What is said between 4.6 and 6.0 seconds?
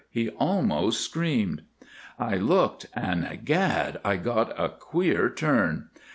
queer turn.